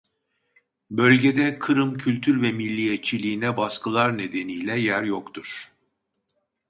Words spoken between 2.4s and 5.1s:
ve milliyetçiliğine baskılar nedeniyle yer